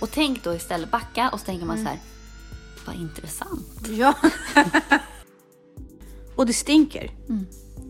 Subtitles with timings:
[0.00, 1.98] Och tänk då istället backa och så tänker man så här,
[2.86, 3.88] vad intressant.
[3.88, 4.14] Ja.
[6.36, 7.10] och det stinker.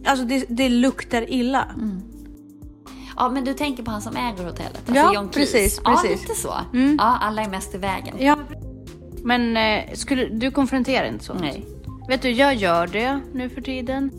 [0.06, 1.68] Alltså det, det luktar illa.
[3.16, 4.76] Ja, men du tänker på han som äger hotellet?
[4.76, 5.52] Alltså Ja, John Cleese.
[5.52, 6.20] precis, Ja, precis.
[6.28, 6.54] lite så.
[6.98, 8.16] Ja, alla är mest i vägen.
[8.18, 8.38] Ja.
[9.24, 11.40] Men eh, skulle, du konfronterar inte sånt?
[11.40, 11.66] Nej.
[12.08, 14.10] Vet du, jag gör det nu för tiden.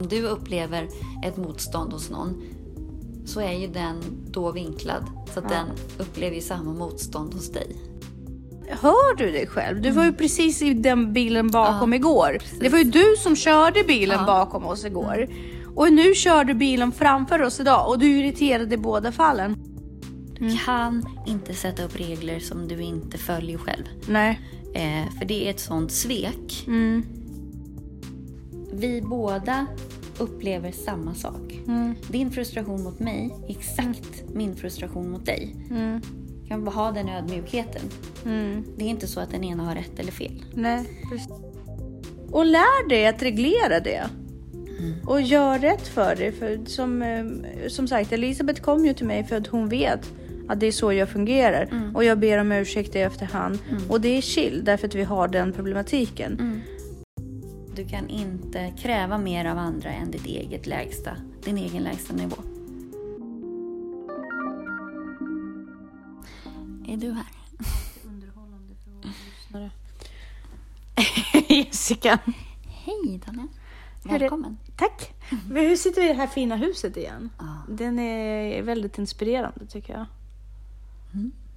[0.00, 0.88] Om du upplever
[1.24, 2.42] ett motstånd hos någon
[3.26, 5.66] så är ju den då vinklad så att den
[5.98, 7.76] upplever ju samma motstånd hos dig.
[8.70, 9.82] Hör du dig själv?
[9.82, 12.38] Du var ju precis i den bilen bakom igår.
[12.60, 15.28] Det var ju du som körde bilen bakom oss igår.
[15.76, 19.56] Och nu kör du bilen framför oss idag och du är irriterad i båda fallen.
[20.38, 23.84] Du kan inte sätta upp regler som du inte följer själv.
[24.08, 24.40] Nej.
[24.74, 26.68] Eh, för det är ett sånt svek.
[28.72, 29.66] Vi båda
[30.18, 31.52] upplever samma sak.
[32.08, 35.56] Din frustration mot mig är exakt min frustration mot dig.
[36.48, 37.82] Kan bara ha den ödmjukheten.
[38.76, 40.44] Det är inte så att den ena har rätt eller fel.
[40.54, 41.28] Nej, precis.
[42.30, 44.06] Och lär dig att reglera det.
[45.06, 46.32] Och gör rätt för dig.
[46.32, 47.24] För som, eh,
[47.68, 50.12] som sagt, Elisabeth kom ju till mig för att hon vet
[50.48, 51.92] att det är så jag fungerar.
[51.94, 53.58] Och jag ber om ursäkt i efterhand.
[53.88, 56.62] Och det är chill därför att vi har den problematiken.
[57.76, 62.36] Du kan inte kräva mer av andra än ditt eget lägsta, din egen lägsta nivå.
[66.88, 67.26] Är du här?
[71.48, 72.18] Jessica.
[72.66, 73.48] Hej Daniel.
[74.04, 74.58] Hur Välkommen.
[74.76, 75.14] Tack.
[75.48, 77.30] Men Hur sitter vi i det här fina huset igen?
[77.38, 77.62] Ja.
[77.68, 80.06] Den är väldigt inspirerande tycker jag.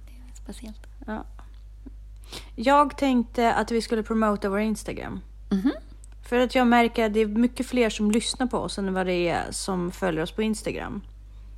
[0.06, 0.86] Det är speciellt.
[1.06, 1.24] Ja.
[2.56, 5.20] Jag tänkte att vi skulle promota vår Instagram.
[5.50, 5.72] Mhm.
[6.28, 9.06] För att jag märker att det är mycket fler som lyssnar på oss än vad
[9.06, 11.00] det är som följer oss på Instagram.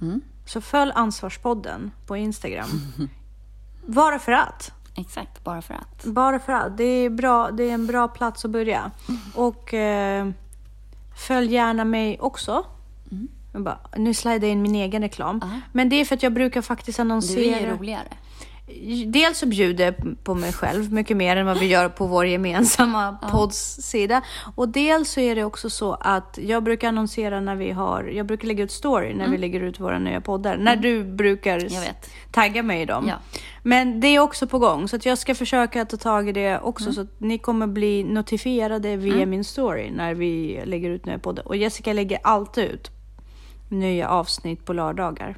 [0.01, 0.21] Mm.
[0.47, 2.69] Så följ Ansvarspodden på Instagram.
[3.87, 4.73] Bara för att.
[4.95, 6.05] Exakt, bara för att.
[6.05, 6.77] Bara för att.
[6.77, 8.91] Det är, bra, det är en bra plats att börja.
[9.35, 10.29] Och eh,
[11.17, 12.65] följ gärna mig också.
[13.53, 15.41] Jag bara, nu slidar jag in min egen reklam.
[15.43, 15.61] Ja.
[15.73, 17.57] Men det är för att jag brukar faktiskt Du annonsera.
[17.57, 18.09] är ju roligare.
[19.07, 22.27] Dels så bjuder jag på mig själv mycket mer än vad vi gör på vår
[22.27, 24.23] gemensamma poddssida.
[24.55, 28.27] Och dels så är det också så att jag brukar annonsera när vi har, jag
[28.27, 30.57] brukar lägga ut story när vi lägger ut våra nya poddar.
[30.57, 31.69] När du brukar
[32.33, 33.09] tagga mig i dem.
[33.09, 33.15] Ja.
[33.63, 36.61] Men det är också på gång så att jag ska försöka ta tag i det
[36.61, 41.19] också så att ni kommer bli notifierade via min story när vi lägger ut nya
[41.19, 41.49] poddar.
[41.49, 42.91] Och Jessica lägger alltid ut
[43.69, 45.37] nya avsnitt på lördagar.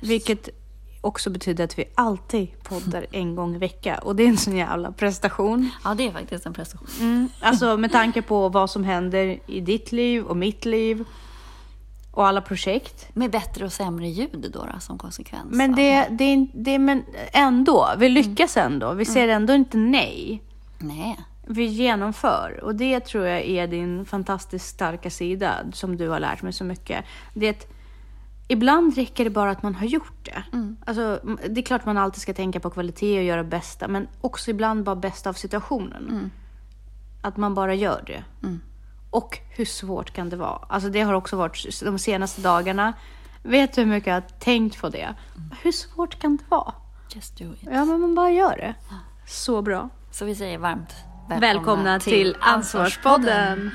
[0.00, 0.48] Vilket
[1.06, 3.98] också betyder att vi alltid poddar en gång i vecka.
[3.98, 5.70] Och det är en sån jävla prestation.
[5.84, 6.88] Ja, det är faktiskt en prestation.
[7.00, 7.28] Mm.
[7.40, 11.04] Alltså med tanke på vad som händer i ditt liv och mitt liv.
[12.10, 13.08] Och alla projekt.
[13.14, 15.46] Med bättre och sämre ljud då, då som konsekvens.
[15.50, 17.02] Men det, det, är- det, men
[17.32, 18.92] ändå, vi lyckas ändå.
[18.92, 20.42] Vi säger ändå inte nej.
[20.78, 21.16] Nej.
[21.48, 22.60] Vi genomför.
[22.62, 26.64] Och det tror jag är din fantastiskt starka sida som du har lärt mig så
[26.64, 27.04] mycket.
[27.34, 27.68] Det
[28.48, 30.42] ibland räcker det bara att man har gjort det.
[30.86, 34.08] Alltså, m- det är klart man alltid ska tänka på kvalitet och göra bästa, men
[34.20, 36.30] också ibland bara bästa av situationen.
[37.22, 38.24] Att man bara gör det.
[39.10, 40.58] Och hur svårt kan det vara?
[40.68, 42.92] Alltså det har också varit de senaste dagarna.
[43.42, 45.14] Vet du hur mycket jag har tänkt på det?
[45.62, 46.74] Hur svårt kan det vara?
[47.14, 47.58] Just do it.
[47.72, 48.74] Ja, men man bara gör det.
[49.26, 49.88] Så bra.
[50.10, 50.94] Så vi säger varmt
[51.28, 53.66] välkomna, Välkomna till Ansvarspodden.
[53.66, 53.72] Eh,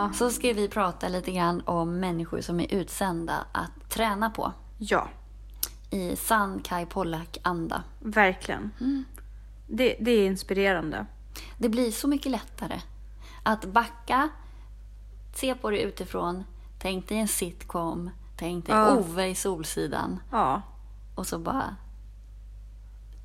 [0.00, 0.12] Ja!
[0.12, 4.52] så ska vi prata lite grann om människor som är utsända att träna på.
[4.78, 5.08] Ja,
[5.90, 7.82] I sann Kai Pollak-anda.
[8.00, 8.70] verkligen.
[9.66, 11.06] Det, det är inspirerande.
[11.58, 12.80] Det blir så mycket lättare
[13.42, 14.28] att backa,
[15.34, 16.44] se på det utifrån,
[16.78, 18.94] tänk dig en sitcom, tänk dig Ja.
[18.96, 20.62] Ove i Solsidan Ja.
[21.14, 21.76] och så bara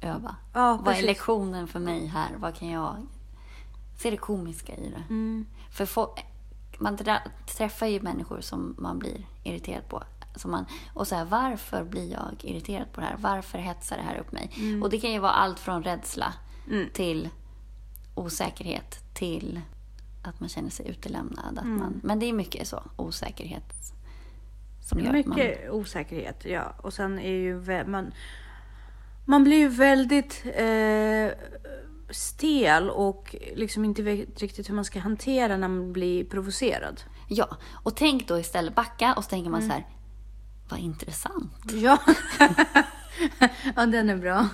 [0.02, 0.36] öva.
[0.54, 2.30] Ja, Vad är lektionen för mig här?
[2.38, 2.96] Vad kan jag...
[3.98, 5.04] Se det komiska i det.
[5.10, 5.46] Mm.
[5.72, 6.16] För få-
[6.80, 10.04] man trä- träffar ju människor som man blir irriterad på.
[10.36, 13.18] Som man, och så här, varför blir jag irriterad på det här?
[13.20, 14.52] Varför hetsar det här upp mig?
[14.58, 14.84] Mm.
[14.84, 16.34] Och det kan ju vara allt från rädsla
[16.94, 17.30] till
[18.16, 19.62] osäkerhet till
[20.24, 21.58] att man känner sig utelämnad.
[21.58, 21.78] Att Mm.
[21.80, 23.74] man, men det är mycket så, osäkerhet
[24.82, 25.38] som gör att man...
[25.38, 26.74] Mycket osäkerhet, ja.
[26.82, 28.12] Och sen är ju man,
[29.26, 31.30] man blir ju väldigt eh,
[32.10, 37.02] stel och liksom inte vet riktigt hur man ska hantera när man blir provocerad.
[37.28, 39.52] Ja, och tänk då istället backa och så tänker Mm.
[39.60, 39.86] man så här,
[40.70, 41.54] vad intressant.
[41.72, 41.98] Ja.
[43.76, 44.48] ja, den är bra.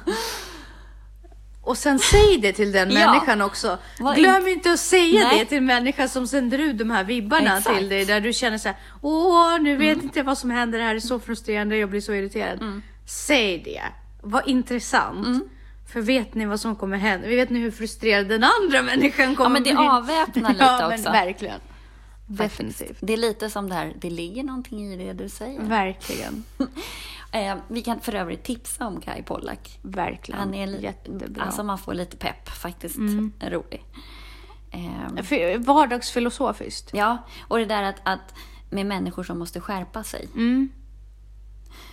[1.64, 3.12] Och sen säg det till den Ja.
[3.12, 3.78] människan också.
[4.00, 5.40] Vad Glöm inte att säga Nej.
[5.40, 7.78] det till människan som sänder ut de här vibbarna Exakt.
[7.78, 8.06] till dig.
[8.06, 11.00] Där du känner så här, åh, nu vet inte vad som händer, det här är
[11.00, 12.62] så frustrerande, jag blir så irriterad.
[12.62, 12.82] Mm.
[13.08, 13.82] Säg det.
[14.22, 15.44] Vad intressant.
[15.92, 17.28] För vet ni vad som kommer hända?
[17.28, 19.88] Vi vet ni hur frustrerad den andra människan kommer Ja, men det bli.
[19.88, 21.04] avväpnar lite ja, också.
[21.04, 21.60] Men verkligen.
[22.28, 22.98] Definitivt.
[23.02, 25.62] Det är lite som det här, det ligger någonting i det du säger.
[25.62, 26.44] Verkligen.
[27.34, 29.80] Eh, vi kan för övrigt tipsa om Kai Pollak.
[29.82, 30.40] Verkligen.
[30.40, 31.28] Han är Jättebra.
[31.28, 31.42] Mm.
[31.42, 32.98] Alltså man får lite pepp, faktiskt
[33.42, 33.86] rolig.
[34.72, 36.90] Eh, Vardagsfilosofiskt.
[36.94, 37.18] ja,
[37.48, 38.36] och det där att, att
[38.70, 40.28] med människor som måste skärpa sig.
[40.36, 40.70] Mm.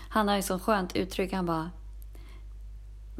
[0.08, 1.70] Han har ju så skönt uttryck, han bara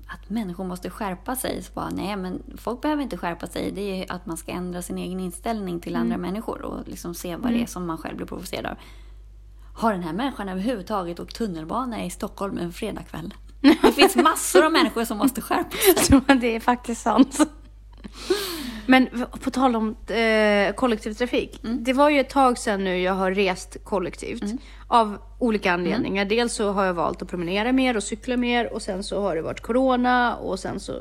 [0.09, 1.63] att människor måste skärpa sig.
[1.63, 3.73] Så bara, nej, men folk behöver inte skärpa sig.
[3.73, 7.15] Det är ju att man ska ändra sin egen inställning till andra människor och liksom
[7.15, 8.77] se vad det är som man själv blir provocerad av.
[9.75, 13.35] Har den här människan överhuvudtaget åkt tunnelbana i Stockholm en fredagkväll?
[13.61, 16.21] Det finns massor av människor som måste skärpa sig.
[16.41, 17.39] Det är faktiskt sant.
[18.91, 19.09] Men
[19.45, 21.61] på tal om eh, kollektivtrafik.
[21.85, 24.43] Det var ju ett tag sedan nu jag har rest kollektivt.
[24.87, 26.25] Av olika anledningar.
[26.25, 28.73] Dels så har jag valt att promenera mer och cykla mer.
[28.73, 30.37] Och sen så har det varit corona.
[30.37, 30.93] Och sen så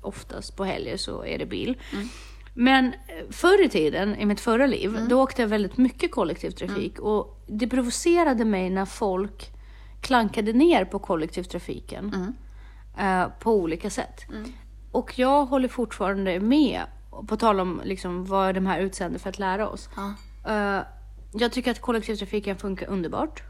[0.00, 1.76] oftast på helger så är det bil.
[2.54, 2.92] Men eh,
[3.30, 6.98] förr i tiden, i mitt förra liv, då åkte jag väldigt mycket kollektivtrafik.
[6.98, 9.50] Och det provocerade mig när folk
[10.00, 12.34] klankade ner på kollektivtrafiken.
[12.98, 14.20] eh, på olika sätt.
[14.92, 16.82] Och jag håller fortfarande med,
[17.26, 19.88] på tal om liksom vad de här utsänder för att lära oss.
[19.96, 20.14] Ja.
[20.52, 20.82] Eh,
[21.32, 23.42] jag tycker att kollektivtrafiken funkar underbart.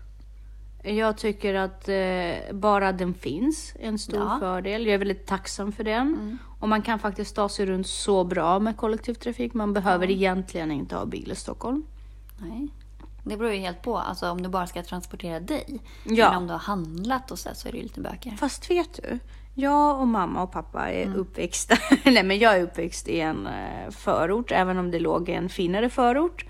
[0.83, 4.37] Jag tycker att eh, bara den finns är en stor Ja.
[4.41, 4.87] fördel.
[4.87, 6.39] Jag är väldigt tacksam för den.
[6.61, 9.55] Och man kan faktiskt ta sig runt så bra med kollektivtrafik.
[9.55, 11.85] Man behöver egentligen inte ha bil i Stockholm.
[12.41, 12.69] Nej.
[13.25, 13.99] Det beror ju helt på.
[13.99, 15.81] Alltså om du bara ska transportera dig.
[16.05, 16.29] Ja.
[16.29, 18.37] Men om du har handlat och så, så är det ju lite bökigare.
[18.37, 19.19] Fast vet du?
[19.61, 23.91] Jag och mamma och pappa är uppväxta, nej men jag är uppväxt i en eh,
[23.91, 26.45] förort, även om det låg i en finare förort.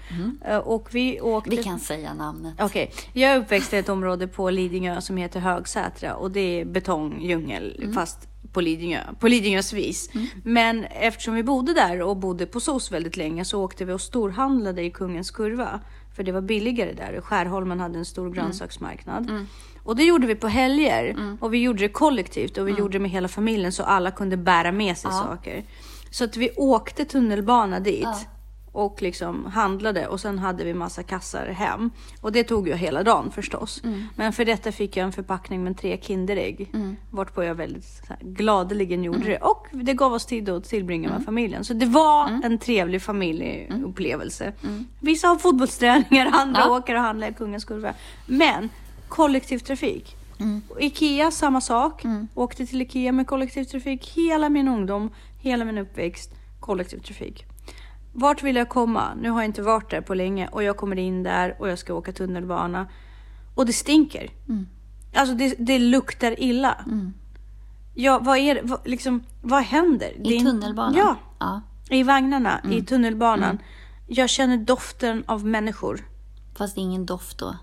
[0.45, 1.51] Eh, Och vi åkte...
[1.51, 2.55] Vi kan säga namnet.
[2.61, 6.65] Okej, jag är uppväxt i ett område på Lidingö som heter Högsätra och det är
[6.65, 10.11] betongdjungel fast på Lidingö, på Lidingös vis.
[10.45, 14.01] Men eftersom vi bodde där och bodde på SOS väldigt länge så åkte vi och
[14.01, 15.81] storhandlade i Kungens Kurva.
[16.17, 17.21] För det var billigare där.
[17.21, 19.47] Skärholmen hade en stor grönsaksmarknad.
[19.89, 21.17] Och det gjorde vi på helger.
[21.41, 24.37] Och vi gjorde det kollektivt och vi gjorde det med hela familjen så alla kunde
[24.37, 25.65] bära med sig saker.
[26.11, 28.19] Så att vi åkte tunnelbana dit Ja.
[28.73, 31.91] och liksom handlade och sen hade vi massa kassar hem.
[32.21, 33.83] Och det tog ju hela dagen förstås.
[34.17, 36.71] Men för detta fick jag en förpackning med tre Kinderägg.
[37.11, 39.37] Varpå jag väldigt här, gladeligen gjorde det.
[39.39, 41.65] Och det gav oss tid att tillbringa med familjen.
[41.65, 44.53] Så det var en trevlig familjeupplevelse.
[45.01, 46.77] Vissa har fotbollsträningar, andra Ja.
[46.79, 47.93] åker och handlar i Kungens Kurva.
[48.27, 48.69] Men
[49.09, 50.17] kollektivtrafik.
[50.69, 52.05] Och Ikea, samma sak.
[52.35, 56.31] Åkte till Ikea med kollektivtrafik hela min ungdom, hela min uppväxt.
[56.61, 57.45] Kollektivtrafik.
[58.13, 59.15] Vart vill jag komma?
[59.21, 61.79] Nu har jag inte varit där på länge och jag kommer in där och jag
[61.79, 62.87] ska åka tunnelbana.
[63.55, 64.31] Och det stinker.
[65.15, 66.85] Alltså det, det luktar illa.
[67.95, 68.61] Ja, vad är?
[68.63, 70.13] Vad, liksom, vad händer?
[70.27, 70.95] I in- tunnelbanan?
[70.97, 71.61] Ja, ja.
[71.91, 73.59] i vagnarna, i tunnelbanan.
[74.07, 76.05] Jag känner doften av människor.
[76.57, 77.57] Fast det är ingen doft då.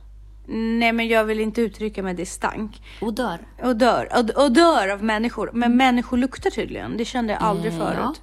[0.47, 2.81] Nej, men jag vill inte uttrycka mig, det stank.
[3.01, 3.39] Odör.
[3.63, 5.49] Och dör, och, och dör av människor.
[5.53, 6.97] Men människor luktar tydligen.
[6.97, 7.97] Det kände jag aldrig Eh, förut.
[7.99, 8.13] ja.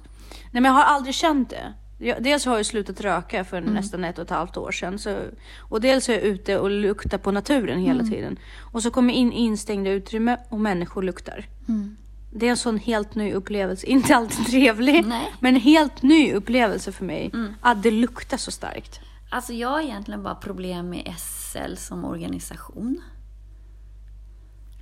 [0.51, 1.73] Nej, men jag har aldrig känt det.
[1.99, 4.99] Jag, dels har jag slutat röka för nästan ett och ett halvt år sedan.
[4.99, 5.17] Så,
[5.69, 8.39] och dels är jag ute och luktar på naturen hela tiden.
[8.73, 11.45] Och så kommer jag in i instängda utrymme och människor luktar.
[12.35, 13.87] Det är en sån helt ny upplevelse.
[13.87, 15.31] Inte alltid trevlig, Nej.
[15.39, 17.31] men en helt ny upplevelse för mig.
[17.61, 18.99] Att det luktar så starkt.
[19.29, 21.03] Alltså jag har egentligen bara problem med
[21.53, 23.01] SL som organisation.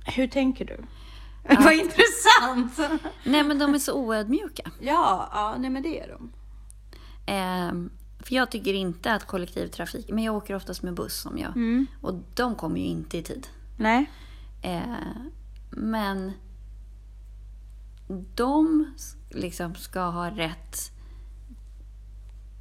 [0.06, 0.84] Hur tänker du?
[1.64, 3.00] Vad intressant!
[3.24, 4.70] Nej men de är så oödmjuka.
[4.80, 6.32] Ja, ja, nej men det är de.
[7.26, 11.52] Ehm, för jag tycker inte att kollektivtrafik, men jag åker oftast med buss som jag.
[12.00, 13.46] Och de kommer ju inte i tid.
[13.76, 14.10] Nej.
[14.62, 14.82] Eh,
[15.70, 16.32] men
[18.34, 18.86] de
[19.30, 20.76] liksom ska ha rätt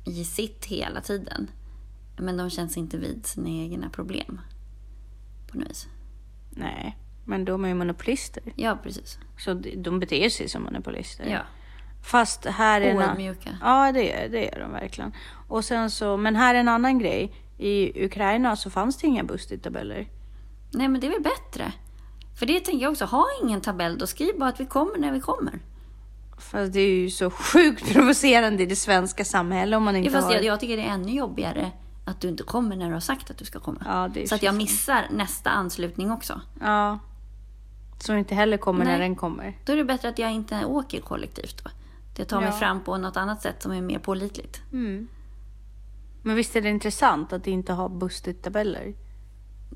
[0.05, 1.51] i sitt hela tiden.
[2.21, 4.41] Men de känns inte vid sina egna problem.
[5.51, 5.87] På något vis.
[6.49, 8.43] Nej, men de är ju monopolister.
[8.55, 9.19] Ja, precis.
[9.37, 11.25] Så de- beter sig som monopolister.
[11.25, 11.39] Ja.
[12.03, 12.97] Fast här är en...
[12.97, 13.57] Oödmjuka.
[13.61, 15.11] Ja, det är, det är de verkligen.
[15.47, 17.33] Och sen så, men här är en annan grej.
[17.57, 20.07] I Ukraina så fanns det inga busstidtabeller.
[20.71, 21.71] Nej, men det är väl bättre.
[22.39, 25.11] För det tänker jag också, ha ingen tabell då, skriv bara att vi kommer när
[25.11, 25.59] vi kommer.
[26.37, 30.13] Fast det är ju så sjukt provocerande i det svenska samhället om man inte Ja,
[30.13, 30.33] fast har...
[30.33, 31.71] jag, jag tycker det är ännu jobbigare
[32.05, 33.81] att du inte kommer när du har sagt att du ska komma.
[34.15, 36.41] Ja, så att jag missar nästa anslutning också.
[36.61, 36.99] Ja.
[37.99, 38.99] Som inte heller kommer när Nej.
[38.99, 39.57] den kommer.
[39.65, 41.69] Då är det bättre att jag inte åker kollektivt då.
[42.17, 42.55] Jag tar mig Ja.
[42.55, 44.61] fram på något annat sätt som är mer pålitligt.
[46.23, 48.93] Men visst är det intressant att inte ha busstidtabeller?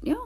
[0.02, 0.18] Ja,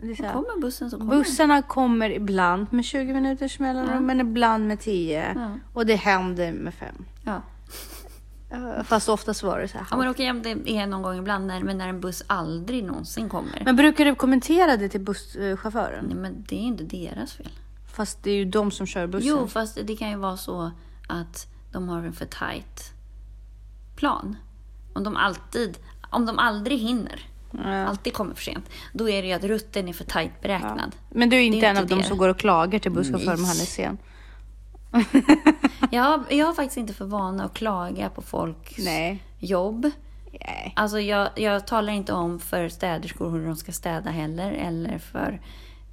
[0.00, 3.94] Det är så här, kommer bussen så kommer Bussarna kommer ibland med 20 minuters mellanrum,
[3.94, 4.00] Ja.
[4.00, 5.32] men ibland med 10.
[5.36, 5.50] Ja.
[5.72, 6.94] Och det händer med 5.
[6.96, 7.06] den.
[7.34, 7.42] Ja.
[8.84, 9.86] Fast oftast var det så här.
[9.90, 13.28] Ja, men okej, det är någon gång ibland, när, men när en buss aldrig någonsin
[13.28, 13.62] kommer.
[13.64, 16.04] Men brukar du kommentera det till busschauffören?
[16.04, 17.50] Nej, men det är inte deras fel.
[17.94, 19.28] Fast det är ju de som kör bussen.
[19.28, 20.70] Jo, fast det kan ju vara så
[21.08, 22.92] att de har en för tight
[23.96, 24.36] plan.
[24.92, 25.78] Om de alltid,
[26.10, 27.86] om de aldrig hinner, Ja.
[27.86, 30.96] alltid kommer för sent, då är det ju att rutten är för tight beräknad.
[31.10, 33.38] Men du är inte är en inte av de som går och klagar till busschauffören
[33.38, 33.98] om han är sen?
[35.90, 39.22] Jag, jag har faktiskt inte för vana att klaga på folks Nej.
[39.38, 39.90] jobb.
[40.40, 40.72] Nej.
[40.76, 45.40] Alltså jag, jag talar inte om för städerskor hur de ska städa heller, eller för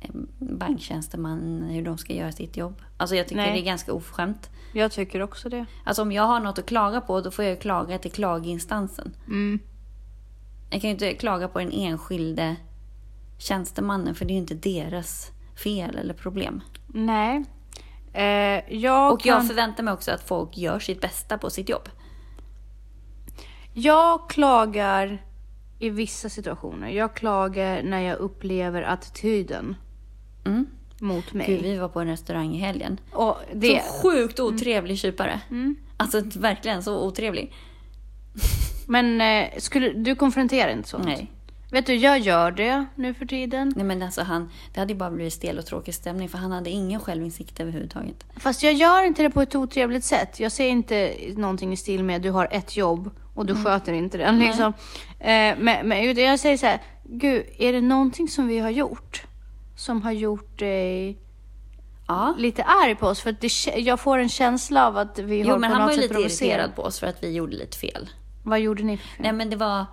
[0.01, 0.09] eh,
[0.39, 2.81] banktjänsteman hur de ska göra sitt jobb.
[2.97, 3.53] Alltså jag tycker Nej.
[3.53, 4.49] det är ganska oförskämt.
[4.73, 5.65] Jag tycker också det.
[5.83, 9.15] Alltså om jag har något att klaga på, då får jag klaga till klaginstansen.
[9.27, 9.59] Mm.
[10.69, 12.55] Jag kan ju inte klaga på den enskilde
[13.37, 15.31] tjänstemannen, för det är ju inte deras
[15.63, 16.61] fel eller problem.
[16.87, 17.43] Nej.
[18.13, 19.47] Eh, jag, Och jag kan...
[19.47, 21.89] förväntar mig också att folk gör sitt bästa på sitt jobb.
[23.73, 25.21] jag klagar
[25.79, 26.89] i vissa situationer.
[26.89, 29.75] Jag klagar när jag upplever attityden
[30.45, 30.65] Mm.
[30.99, 31.47] mot mig.
[31.47, 32.99] Gud, vi var på en restaurang i helgen.
[33.11, 33.83] Och det...
[33.83, 35.39] Så sjukt otrevlig kypare.
[35.97, 37.53] Alltså verkligen så otrevlig.
[38.87, 41.05] Men eh, skulle, du konfronterar inte sånt?
[41.05, 41.31] Nej.
[41.73, 43.73] Vet du, jag gör det nu för tiden.
[43.75, 46.51] Nej men alltså han, det hade ju bara blivit stel och tråkig stämning för han
[46.51, 48.25] hade ingen självinsikt överhuvudtaget.
[48.37, 50.39] Fast jag gör inte det på ett otrevligt sätt.
[50.39, 54.17] Jag säger inte någonting i stil med du har ett jobb och du sköter inte
[54.17, 54.31] det.
[54.31, 54.73] Liksom.
[55.19, 59.23] Eh, men, men jag säger så här, gud, är det någonting som vi har gjort
[59.75, 61.17] som har gjort dig
[62.07, 62.35] Ja.
[62.37, 63.21] lite arg på oss?
[63.21, 65.81] För att det, jag får en känsla av att vi Jo har men på han
[65.81, 66.41] något var ju sätt lite provocerat.
[66.51, 68.09] irriterad på oss för att vi gjorde lite fel.
[68.43, 69.17] Vad gjorde ni för fel?
[69.23, 69.85] Nej men det var,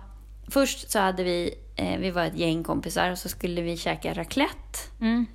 [0.51, 4.13] först så hade vi, eh, vi var ett gäng kompisar och så skulle vi käka
[4.13, 4.79] raclette.
[5.01, 5.25] Mm.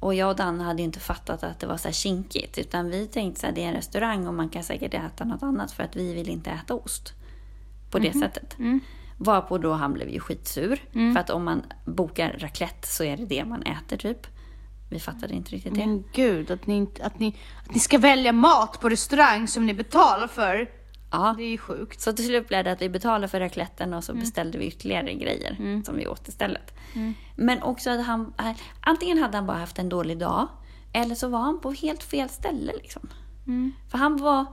[0.00, 2.58] Och jag och Danne hade ju inte fattat att det var så här kinkigt.
[2.58, 5.42] Utan vi tänkte så här, det är en restaurang och man kan säkert äta något
[5.42, 7.12] annat för att vi vill inte äta ost.
[7.90, 8.56] På det sättet.
[9.18, 10.82] Varpå då han blev ju skitsur.
[11.12, 14.26] För att om man bokar raclette så är det det man äter typ.
[14.90, 15.86] Vi fattade inte riktigt det.
[15.86, 19.74] Men gud, att ni, att, ni, att ni ska välja mat på restaurang som ni
[19.74, 20.70] betalar för.
[21.14, 21.34] Ja.
[21.36, 22.00] Det är ju sjukt.
[22.00, 25.14] Så till slut blev det att vi betalade för racletten och så beställde vi ytterligare
[25.14, 26.74] grejer som vi åt istället.
[27.36, 30.48] Men också att han, eh, antingen hade han bara haft en dålig dag
[30.92, 33.08] eller så var han på helt fel ställe liksom.
[33.90, 34.46] För han var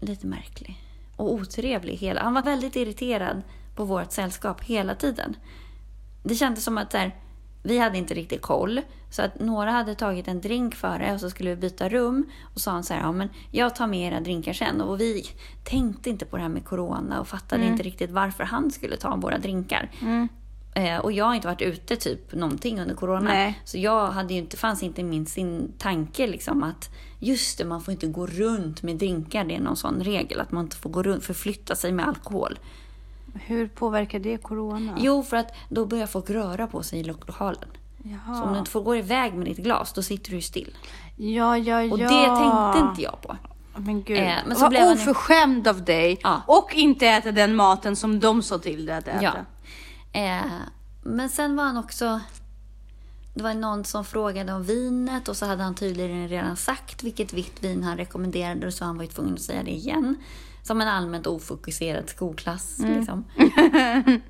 [0.00, 0.82] lite märklig
[1.16, 1.96] och otrevlig.
[1.96, 3.42] Hela, han var väldigt irriterad
[3.76, 5.36] på vårt sällskap hela tiden.
[6.22, 7.14] Det kändes som att så här,
[7.66, 8.80] vi hade inte riktigt koll.
[9.10, 12.26] Så att några hade tagit en drink före och så skulle vi byta rum.
[12.54, 14.80] Och sa han så här, ja men jag tar med era drinkar sen.
[14.80, 15.24] Och vi
[15.64, 19.16] tänkte inte på det här med corona och fattade inte riktigt varför han skulle ta
[19.16, 19.90] våra drinkar.
[20.74, 23.30] Eh, och jag har inte varit ute typ någonting under corona.
[23.30, 23.60] Nej.
[23.64, 27.80] Så jag hade ju inte, fanns inte min sin tanke liksom att just det, man
[27.80, 29.44] får inte gå runt med drinkar.
[29.44, 32.58] Det är någon sån regel att man inte får gå runt, förflytta sig med alkohol.
[33.44, 34.94] Hur påverkar det corona?
[34.98, 37.68] Jo, för att då börjar folk röra på sig i lo- lokalen.
[38.02, 38.36] Jaha.
[38.38, 40.74] Så om du inte får gå iväg med ditt glas, då sitter du ju still.
[41.16, 41.92] Ja, ja, ja.
[41.92, 43.36] Och det tänkte inte jag på.
[43.76, 46.18] Men gud, Eh, men så vad blev han oförskämd av dig.
[46.22, 46.42] Ja.
[46.46, 49.22] Och inte äta den maten som de sa till dig att äta.
[49.22, 49.34] Ja.
[50.20, 50.42] Eh,
[51.02, 52.20] men sen var han också...
[53.34, 57.32] Det var någon som frågade om vinet och så hade han tydligen redan sagt vilket
[57.32, 60.16] vitt vin han rekommenderade så han var ju tvungen att säga det igen.
[60.66, 62.78] Som en allmänt ofokuserad skolklass.
[62.78, 62.96] Mm.
[62.98, 63.24] Liksom.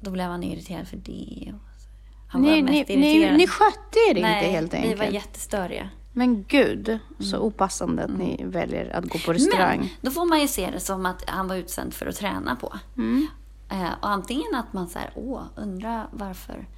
[0.00, 1.52] Då blev han irriterad för det.
[1.78, 1.88] så.
[2.28, 4.92] Han Ni, ni, ni, ni skötte er Nej, inte helt enkelt.
[4.94, 5.88] vi var jättestöriga.
[6.12, 9.78] Men gud, så opassande att ni väljer att gå på restaurang.
[9.78, 12.56] Men då får man ju se det som att han var utsänd för att träna
[12.56, 12.74] på.
[12.96, 13.26] Mm.
[13.70, 16.68] Eh, och antingen att man säger, åh, undrar varför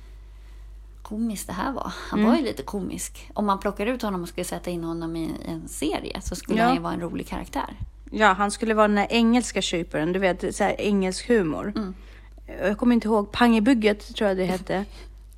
[1.02, 1.92] komiskt det här var.
[2.10, 2.30] Han Mm.
[2.30, 3.30] var ju lite komisk.
[3.34, 6.58] Om man plockar ut honom och skulle sätta in honom i en serie så skulle
[6.58, 6.64] Ja.
[6.64, 7.76] han ju vara en rolig karaktär.
[8.14, 11.72] Ja, han skulle vara den där engelska kyparen, du vet, så här engelsk humor.
[11.76, 11.94] Mm.
[12.62, 14.84] Jag kommer inte ihåg, Pangebygget tror jag det hette.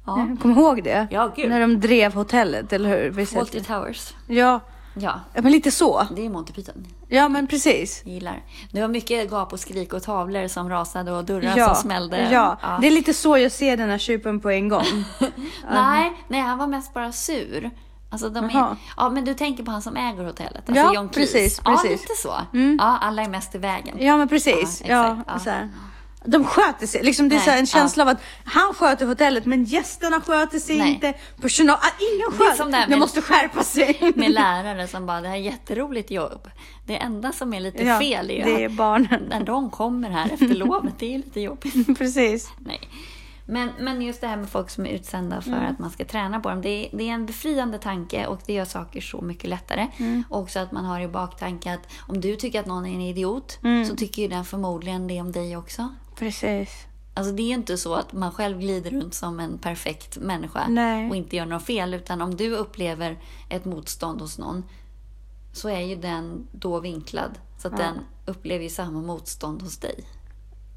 [0.06, 0.28] Ja.
[0.42, 1.06] Kommer ihåg det?
[1.10, 1.48] Ja, gud.
[1.50, 3.10] När de drev hotellet, eller hur?
[3.10, 4.14] Visst Fawlty hette- Towers.
[4.26, 4.60] Ja,
[4.96, 6.06] Ja, Men lite så.
[6.16, 6.86] det är Monty Python.
[7.08, 8.02] Ja, men precis.
[8.04, 8.42] Jag gillar.
[8.72, 12.28] Det var mycket gap och skrik och tavlor som rasade och dörrar Ja, som smällde.
[12.32, 12.58] ja.
[12.62, 12.78] Ja.
[12.80, 14.84] det är lite så jag ser den här tjupen på en gång.
[15.70, 17.70] Nej, nej, han var mest bara sur.
[18.14, 21.08] Alltså de är, ja, men du tänker på han som äger hotellet, alltså Ja, John
[21.08, 21.32] Cleese.
[21.32, 21.90] precis, Ja, precis.
[22.02, 22.34] lite så.
[22.78, 23.96] Ja, alla är mest i vägen.
[24.00, 24.82] Ja, men precis.
[24.86, 25.68] Ja, Ja, exakt, ja.
[26.26, 27.02] De sköter sig.
[27.02, 27.66] Liksom det är Nej, en ja.
[27.66, 30.92] känsla av att han sköter hotellet men gästerna sköter sig Nej.
[30.94, 31.14] inte.
[31.40, 34.12] Personal, ah, ingen sköter här De måste skärpa sig.
[34.16, 36.50] Med lärare som bara, det här är jätteroligt jobb.
[36.86, 39.22] Det enda som är lite Ja, fel är ju det är barnen.
[39.28, 41.98] när de kommer här efter lovet, det är lite jobbigt.
[41.98, 42.52] precis.
[42.58, 42.80] Nej.
[43.46, 45.72] Men, men just det här med folk som är utsända för Mm.
[45.72, 46.62] att man ska träna på dem.
[46.62, 49.88] Det är, det är en befriande tanke och det gör saker så mycket lättare.
[49.96, 50.24] Mm.
[50.30, 53.00] Och också att man har i baktanke att om du tycker att någon är en
[53.00, 53.84] idiot Mm.
[53.84, 55.88] så tycker ju den förmodligen det om dig också.
[56.18, 56.70] Precis.
[57.16, 60.66] Alltså det är ju inte så att man själv glider runt som en perfekt människa
[60.68, 61.10] Nej.
[61.10, 61.94] och inte gör något fel.
[61.94, 63.18] Utan om du upplever
[63.50, 64.64] ett motstånd hos någon
[65.52, 67.38] så är ju den då vinklad.
[67.58, 67.94] Så att den
[68.26, 70.04] upplever ju samma motstånd hos dig.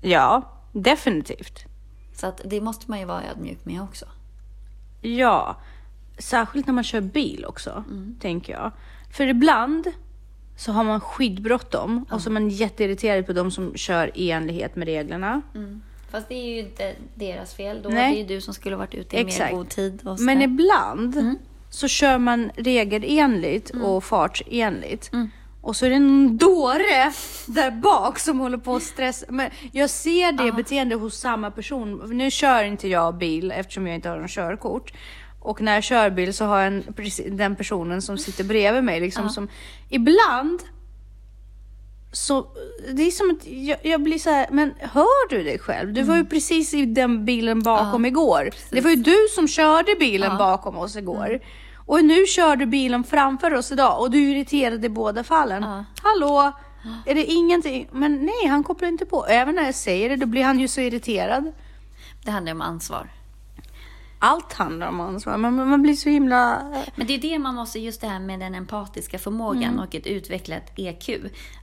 [0.02, 1.60] Ja, definitivt.
[2.20, 4.06] Så att det måste man ju vara ödmjuk med också.
[5.02, 5.56] Ja,
[6.18, 8.16] särskilt när man kör bil också, Mm.
[8.22, 8.72] tänker jag.
[9.12, 9.88] För ibland
[10.58, 14.76] så har man skitbråttom och så är man jätteirriterad på de som kör i enlighet
[14.76, 15.42] med reglerna.
[16.12, 17.82] Fast det är ju inte deras fel.
[17.82, 18.14] Då Nej.
[18.14, 19.52] det är ju du som skulle varit ute i Exakt.
[19.52, 20.02] mer god tid.
[20.20, 21.36] Men ibland
[21.70, 25.14] så kör man regelenligt och fartsenligt.
[25.14, 25.30] Mm.
[25.68, 27.14] Och så är det en dåre
[27.46, 29.26] där bak som håller på att stressa.
[29.30, 32.10] Men jag ser det beteende hos samma person.
[32.18, 34.94] Nu kör inte jag bil eftersom jag inte har någon körkort.
[35.42, 38.84] Och när jag kör bil så har jag en, precis- den personen som sitter bredvid
[38.84, 39.48] mig liksom som
[39.90, 40.60] ibland
[42.12, 42.48] så
[42.94, 45.94] det är som att jag, jag blir så här, men hör du dig själv?
[45.94, 48.50] Du var ju precis i den bilen bakom igår.
[48.72, 51.40] Det var ju du som körde bilen bakom oss igår.
[51.88, 55.64] Och nu kör du bilen framför oss idag och du är irriterad i båda fallen.
[55.64, 55.86] Ja.
[56.04, 56.52] Hallå?
[57.06, 57.90] Är det ingenting?
[57.92, 59.26] Men nej, han kopplar inte på.
[59.26, 61.52] Även när jag säger det, då blir han ju så irriterad.
[62.24, 63.10] Det handlar om ansvar.
[64.20, 66.74] Allt handlar om ansvar, men man blir så himla...
[66.96, 70.08] Men det är det man måste, just det här med den empatiska förmågan och ett
[70.08, 71.10] utvecklat EQ.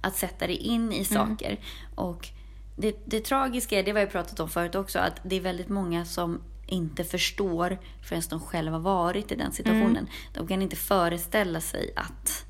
[0.01, 1.59] Att sätta det in i saker.
[1.95, 2.29] Och
[2.77, 5.69] det, det tragiska är, det har jag pratat om förut också, att det är väldigt
[5.69, 10.09] många som inte förstår förrän de själva varit i den situationen.
[10.35, 12.45] De kan inte föreställa sig att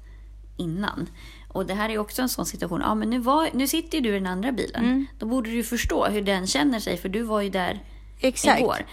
[0.56, 1.08] innan.
[1.48, 2.80] Och det här är också en sån situation.
[2.80, 5.06] Ja, men nu, var, nu sitter ju du i den andra bilen.
[5.18, 7.84] Då borde du förstå hur den känner sig, för du var ju där
[8.20, 8.60] Exakt.
[8.60, 8.86] igår.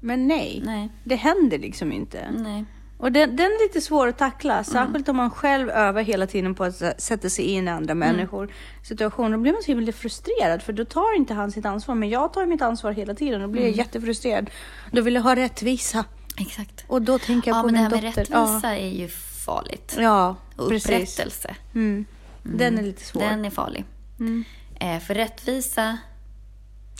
[0.00, 0.88] Men nej, Nej.
[1.04, 2.30] det händer liksom inte.
[2.38, 2.64] Nej.
[2.98, 6.54] Och den, den är lite svår att tackla, särskilt om man själv övar hela tiden
[6.54, 8.52] på att sä- sätta sig in i andra människor
[8.82, 9.36] situationer.
[9.36, 11.94] Då blir man så himla frustrerad för då tar inte han sitt ansvar.
[11.94, 14.50] Men jag tar mitt ansvar hela tiden och blir jag jättefrustrerad.
[14.92, 16.04] Då vill jag ha rättvisa.
[16.38, 16.84] Exakt.
[16.86, 18.20] Och då tänker jag Ja, på men det min här med dotter.
[18.20, 19.08] rättvisa är ju
[19.46, 19.94] farligt.
[19.96, 21.54] Ja, ja Och upprättelse.
[21.74, 22.04] Mm.
[22.42, 23.20] Den är lite svår.
[23.20, 23.84] Den är farlig.
[24.20, 24.44] Mm.
[24.80, 25.98] Eh, för rättvisa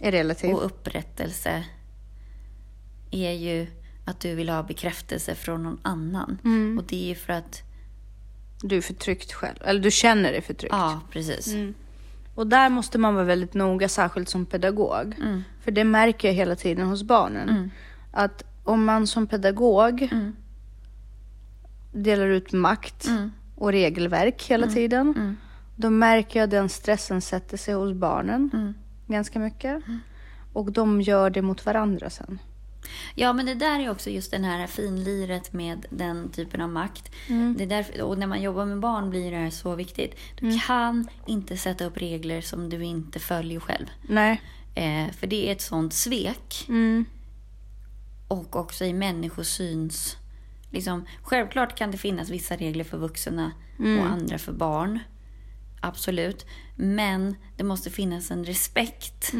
[0.01, 0.55] Är relativ.
[0.55, 1.65] och upprättelse
[3.11, 3.67] är ju
[4.05, 6.39] att du vill ha bekräftelse från någon annan.
[6.45, 6.79] Mm.
[6.79, 7.63] Och det är ju för att...
[8.63, 9.57] Du är förtryckt själv.
[9.65, 10.75] Eller du känner dig förtryckt.
[10.75, 11.47] Ja, precis.
[11.53, 11.75] Mm.
[12.35, 15.15] Och där måste man vara väldigt noga, särskilt som pedagog.
[15.23, 15.43] Mm.
[15.61, 17.71] För det märker jag hela tiden hos barnen.
[18.13, 20.37] Att om man som pedagog Mm.
[21.93, 23.33] delar ut makt Mm.
[23.57, 25.37] och regelverk hela tiden.
[25.77, 28.75] Då märker jag den stressen sätter sig hos barnen Mm.
[29.07, 29.83] ganska mycket.
[30.53, 32.39] Och de gör det mot varandra sen.
[33.15, 37.11] Ja, men det där är också just den här finliret med den typen av makt.
[37.29, 37.55] Mm.
[37.59, 40.17] Det är därför, och när man jobbar med barn blir det här så viktigt.
[40.41, 40.59] Du Mm.
[40.59, 43.87] kan inte sätta upp regler som du inte följer själv.
[44.09, 44.43] Nej.
[44.75, 46.65] Eh, för det är ett sånt svek.
[46.69, 47.05] Mm.
[48.29, 50.17] Och också i människosyns...
[50.71, 54.99] Liksom, självklart kan det finnas vissa regler för vuxna och andra för barn.
[55.81, 56.47] Absolut.
[56.77, 59.33] Men det måste finnas en respekt.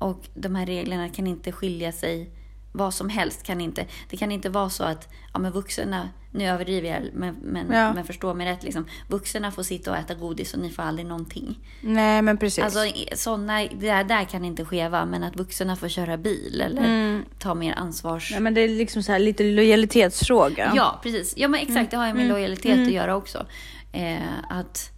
[0.00, 0.12] Mm.
[0.12, 2.30] Och de här reglerna kan inte skilja sig
[2.72, 3.42] vad som helst.
[3.42, 7.34] Kan inte, det kan inte vara så att ja, men vuxna, nu överdriver jag, men,
[7.42, 7.92] men, Ja.
[7.94, 8.62] men förstå mig rätt.
[8.62, 11.58] Liksom, vuxna får sitta och äta godis och ni får aldrig någonting.
[11.80, 12.64] Nej, men precis.
[12.64, 12.80] Alltså,
[13.14, 17.24] såna, det där, där kan inte skeva, men att vuxna får köra bil eller Mm.
[17.38, 18.30] ta mer ansvars...
[18.30, 20.72] Nej, men det är liksom så här lite lojalitetsfråga.
[20.76, 21.34] Ja, precis.
[21.36, 21.90] Ja, men exakt.
[21.90, 22.86] Det har ju med lojalitet Mm.
[22.86, 23.46] att göra också.
[23.92, 24.18] Eh,
[24.50, 24.90] att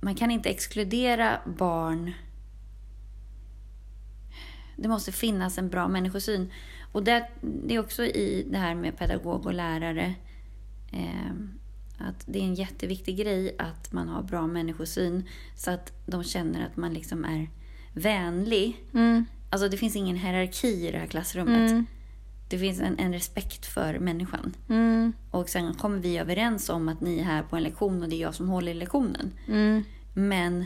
[0.00, 2.12] man kan inte exkludera barn.
[4.82, 6.52] Det måste finnas en bra människosyn.
[6.92, 10.14] Och det, det är också i det här med pedagog och lärare.
[10.92, 11.32] Eh,
[11.98, 15.28] att det är en jätteviktig grej att man har bra människosyn.
[15.56, 17.50] Så att de känner att man liksom är
[17.92, 18.84] vänlig.
[18.94, 19.24] Mm.
[19.50, 21.70] Alltså det finns ingen hierarki i det här klassrummet.
[21.70, 21.86] Mm.
[22.48, 24.54] det finns en, en respekt för människan.
[24.68, 25.12] Mm.
[25.30, 28.16] Och sen kommer vi överens om att ni är här på en lektion och det
[28.16, 29.32] är jag som håller lektionen.
[29.48, 29.84] Mm.
[30.14, 30.64] Men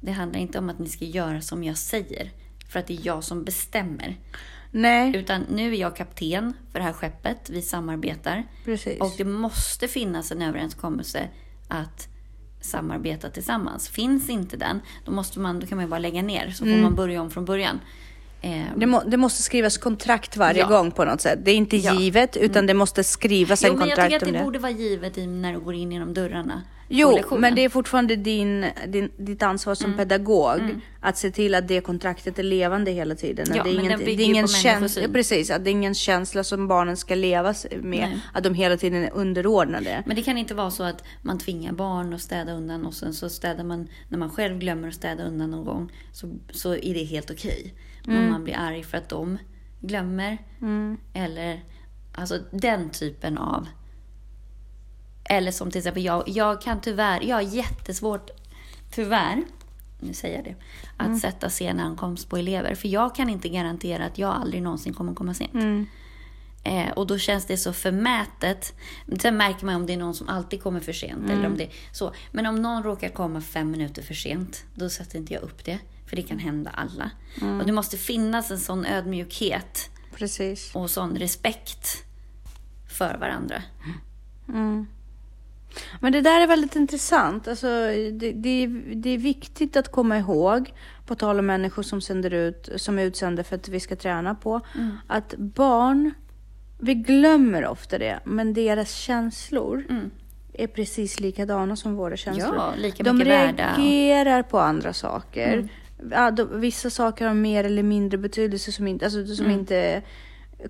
[0.00, 2.30] det handlar inte om att ni ska göra som jag säger.
[2.68, 4.16] För att det är jag som bestämmer.
[4.70, 7.50] Nej, Utan nu är jag kapten för det här skeppet.
[7.50, 8.44] Vi samarbetar.
[8.64, 9.00] precis.
[9.00, 11.28] Och det måste finnas en överenskommelse
[11.68, 12.08] att
[12.60, 13.88] samarbeta tillsammans.
[13.88, 16.50] Finns inte den, då, måste man, då kan man ju bara lägga ner.
[16.50, 16.82] Så får Mm.
[16.82, 17.80] man börja om från början.
[18.46, 20.66] Eh, Det, må, det måste skrivas kontrakt varje Ja.
[20.68, 21.38] gång på något sätt.
[21.42, 21.94] Det är inte Ja.
[22.00, 24.44] givet, utan det måste skrivas jo, en men jag kontrakt tycker att det det.
[24.44, 26.62] borde vara givet när du går in genom dörrarna.
[26.88, 29.98] Jo, men det är fortfarande din, din, ditt ansvar som Mm.
[29.98, 30.60] pedagog
[31.00, 33.46] att se till att det kontraktet är levande hela tiden.
[33.54, 36.44] Ja, det är men ingen, det är ingen känsla, precis, att det är ingen känsla
[36.44, 37.82] som barnen ska leva med.
[37.82, 38.18] Nej.
[38.32, 40.02] Att de hela tiden är underordnade.
[40.06, 43.14] Men det kan inte vara så att man tvingar barn att städa undan och sen
[43.14, 46.94] så städar man, när man själv glömmer att städa undan någon gång, så, så är
[46.94, 47.74] det helt okej.
[48.06, 48.20] Mm.
[48.20, 49.38] Men man blir arg för att de
[49.80, 50.38] glömmer.
[51.12, 51.60] Eller
[52.14, 53.66] alltså den typen av...
[55.24, 58.30] Eller som till exempel jag, jag kan tyvärr, jag har jättesvårt,
[58.90, 59.42] tyvärr,
[60.00, 60.54] nu säger jag det,
[60.96, 61.18] att Mm.
[61.18, 62.74] sätta sen ankomst på elever.
[62.74, 65.54] För jag kan inte garantera att jag aldrig någonsin kommer komma sent.
[66.66, 66.86] Mm.
[66.88, 68.74] Eh, och då känns det så förmätet.
[69.20, 71.18] Sen märker man om det är någon som alltid kommer för sent.
[71.18, 71.30] Mm.
[71.30, 72.12] Eller om det, så.
[72.32, 75.78] Men om någon råkar komma fem minuter för sent, då sätter inte jag upp det.
[76.06, 77.10] För det kan hända alla.
[77.42, 77.60] Mm.
[77.60, 80.70] Och det måste finnas en sån ödmjukhet Precis.
[80.74, 81.88] och sån respekt
[82.98, 83.62] för varandra.
[86.00, 87.48] Men det där är väldigt intressant.
[87.48, 87.66] Alltså,
[88.12, 90.72] det, det, är- det är viktigt att komma ihåg,
[91.06, 94.34] på tal om människor som, sänder ut, som är utsända för att vi ska träna
[94.34, 94.96] på, Mm.
[95.06, 96.14] att barn,
[96.78, 99.84] vi glömmer ofta det, men deras känslor
[100.52, 102.46] är precis likadana som våra känslor.
[102.48, 102.60] Mm.
[102.60, 103.74] Ja, lika De mycket värda.
[103.78, 105.52] reagerar på andra saker.
[105.52, 105.68] Mm.
[106.10, 109.58] Ja, de, vissa saker har mer eller mindre betydelse som inte, alltså, som Mm.
[109.58, 110.02] inte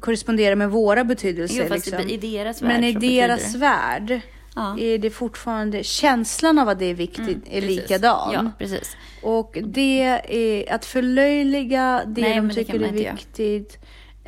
[0.00, 1.66] korresponderar med våra betydelser.
[1.68, 2.00] Jo, liksom.
[2.00, 4.20] i deras värld Men i deras det- värld
[4.56, 4.78] Ja.
[4.78, 7.76] är det fortfarande känslan av att det är viktigt är Precis.
[7.76, 8.30] likadan.
[8.32, 8.96] Ja, precis.
[9.22, 13.14] Och det är att förlöjliga det Nej, de det tycker man är inte göra.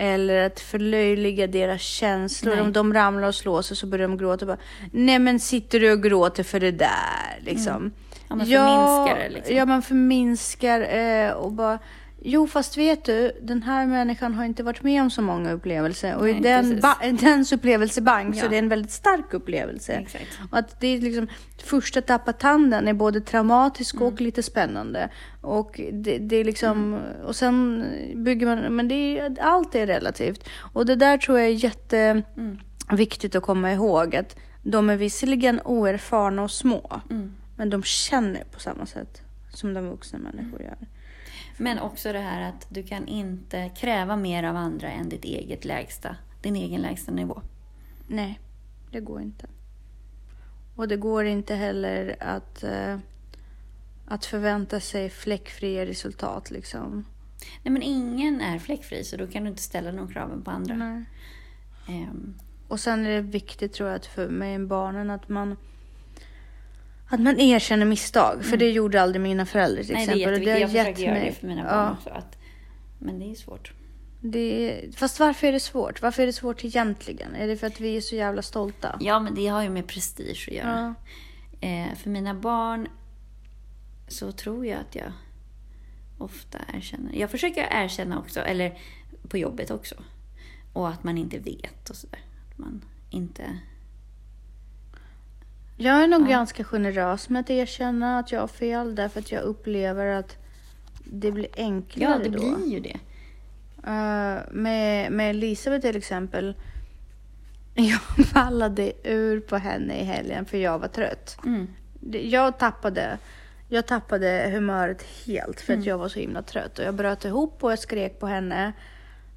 [0.00, 2.52] Eller att förlöjliga deras känslor.
[2.54, 2.60] Nej.
[2.60, 4.46] Om de ramlar och slår sig så börjar de gråta.
[4.46, 4.58] Bara,
[4.92, 7.40] Nej men sitter du och gråter för det där?
[7.40, 7.92] Liksom.
[8.28, 9.56] Ja, man förminskar det, liksom.
[9.56, 11.78] Ja, man förminskar eh, och bara...
[12.22, 16.16] Jo, fast vet du, den här människan har inte varit med om så många upplevelser.
[16.16, 16.82] Och i Nej, den, precis.
[16.82, 18.44] ba- dens upplevelsebank så Ja.
[18.46, 19.92] är det en väldigt stark upplevelse.
[19.92, 20.24] Exakt.
[20.50, 21.28] Och att det är liksom,
[21.64, 24.06] första tappa tanden är både traumatisk Mm.
[24.08, 25.08] och lite spännande.
[25.40, 27.24] Och det, det är liksom, Mm.
[27.26, 27.84] och sen
[28.16, 30.48] bygger man, men det är, allt är relativt.
[30.72, 33.40] Och det där tror jag är jätteviktigt Mm.
[33.40, 34.16] att komma ihåg.
[34.16, 37.32] Att de är visserligen oerfarna och små, Mm.
[37.56, 39.22] men de känner på samma sätt
[39.54, 40.76] som de vuxna människor gör.
[41.58, 45.64] Men också det här att du kan inte kräva mer av andra än ditt eget
[45.64, 47.42] lägsta, din egen lägsta nivå.
[48.06, 48.40] Nej,
[48.92, 49.46] det går inte.
[50.76, 52.98] Och det går inte heller att, eh,
[54.06, 57.04] att förvänta sig fläckfria resultat liksom.
[57.62, 61.04] Nej, men ingen är fläckfri, så då kan du inte ställa de kraven på andra.
[61.88, 62.34] Ehm,
[62.68, 65.56] Och sen är det viktigt tror jag för med barnen att man
[67.08, 68.44] att man erkänner misstag.
[68.44, 70.06] För det gjorde aldrig mina föräldrar till Mm.
[70.06, 70.48] nej, det är exempel.
[70.48, 70.60] Jätteviktigt.
[70.60, 71.70] Jag försöker gett göra mig- det för mina Ja.
[71.74, 72.10] barn också.
[72.10, 72.38] Att,
[72.98, 73.72] men det är svårt.
[74.20, 74.38] Det
[74.70, 76.02] är, fast varför är det svårt?
[76.02, 77.34] Varför är det svårt egentligen?
[77.34, 78.96] Är det för att vi är så jävla stolta?
[79.00, 80.94] Ja, men det har ju med prestige att göra.
[81.60, 81.68] Ja.
[81.68, 82.88] Eh, för mina barn
[84.08, 85.12] så tror jag att jag
[86.18, 87.12] ofta erkänner.
[87.14, 88.78] Jag försöker erkänna också, eller
[89.28, 89.94] på jobbet också.
[90.72, 92.20] Och att man inte vet och sådär.
[92.52, 93.42] Att man inte...
[95.80, 98.94] Jag är nog ganska generös med att erkänna att jag har fel.
[98.94, 100.36] Därför att jag upplever att
[101.04, 102.56] det blir enklare Ja, det då.
[102.56, 102.96] blir ju det.
[103.86, 106.54] Eh, med, med Elisabeth till exempel.
[107.74, 111.36] Jag fallade ur på henne i helgen för jag var trött.
[111.46, 111.66] Mm.
[112.30, 113.18] Jag tappade,
[113.68, 115.88] jag tappade humöret helt för att Mm.
[115.88, 116.78] jag var så himla trött.
[116.78, 118.72] Och jag bröt ihop och jag skrek på henne.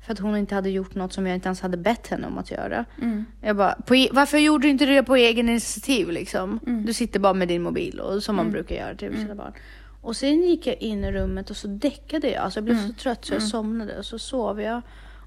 [0.05, 2.37] För att hon inte hade gjort något som jag inte ens hade bett henne om
[2.37, 2.85] att göra.
[3.01, 3.25] Mm.
[3.41, 6.59] Jag bara, på, e- varför gjorde du inte det på egen initiativ liksom?
[6.85, 9.53] Du sitter bara med din mobil och som man brukar göra till sina barn.
[10.01, 12.43] Och sen gick jag in i rummet och så däckade jag.
[12.43, 13.97] Alltså jag blev så trött så jag somnade.
[13.97, 14.81] Och så sov jag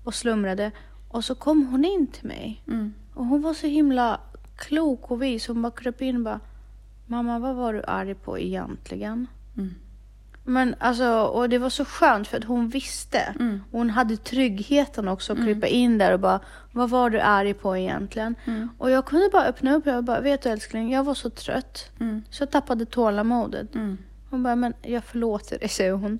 [0.05, 0.71] och slumrade.
[1.09, 2.63] Och så kom hon in till mig.
[2.69, 2.95] Mm.
[3.15, 4.21] Och hon var så himla
[4.57, 5.49] klok och vis.
[5.49, 6.41] Hon bara kröp in och bara,
[7.07, 9.27] mamma vad var du arg på egentligen?
[9.57, 9.75] Mm.
[10.45, 13.19] Men alltså, och det var så skönt för att hon visste.
[13.19, 13.61] Mm.
[13.71, 16.41] Hon hade tryggheten också att krypa in där och bara,
[16.73, 18.35] vad var du arg på egentligen?
[18.45, 18.69] Mm.
[18.79, 21.91] Och jag kunde bara öppna upp och bara, vet du älskling, jag var så trött.
[22.01, 22.23] Mm.
[22.31, 23.75] Så jag tappade tålamodet.
[23.75, 23.99] Mm.
[24.31, 26.19] Hon bara, men jag förlåter dig, säger hon.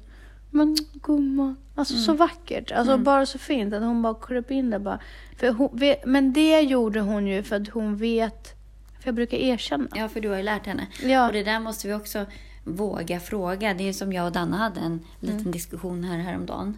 [0.51, 1.57] Men gumman.
[1.75, 2.73] Alltså så vackert.
[2.73, 4.99] Alltså bara så fint att hon bara kröp in där bara.
[5.37, 8.55] För hon, men det gjorde hon ju för att hon vet.
[9.01, 9.87] För jag brukar erkänna.
[9.95, 10.87] Ja, för du har ju lärt henne.
[11.03, 11.27] Ja.
[11.27, 12.27] Och det där måste vi också
[12.65, 13.75] våga fråga.
[13.75, 15.53] Det är som jag och Danna hade en liten Mm.
[15.53, 16.77] diskussion här häromdagen.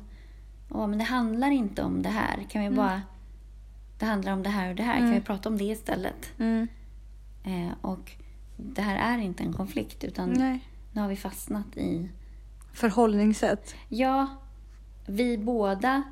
[0.70, 2.46] Åh, men det handlar inte om det här.
[2.51, 2.72] Kan Mm.
[2.72, 3.03] vi bara...
[3.99, 4.99] Det handlar om det här och det här.
[4.99, 6.33] Kan vi prata om det istället?
[6.38, 6.68] Mm.
[7.44, 8.12] Eh, och
[8.57, 10.61] det här är inte en konflikt, utan Nej.
[10.92, 12.09] nu har vi fastnat i...
[12.72, 13.75] Förhållningssätt.
[13.88, 14.27] Ja,
[15.07, 16.03] vi båda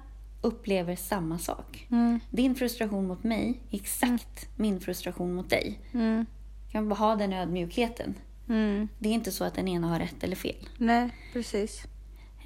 [0.40, 1.87] upplever samma sak.
[1.90, 2.20] Mm.
[2.30, 5.80] Din frustration mot mig är exakt min frustration mot dig.
[5.92, 6.26] Mm.
[6.72, 8.14] Kan vi bara ha den ödmjukheten?
[8.48, 8.88] Mm.
[8.98, 10.68] Det är inte så att den ena har rätt eller fel.
[10.78, 11.85] Nej, precis.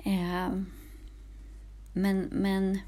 [0.05, 0.49] Eh,
[1.93, 2.79] men, men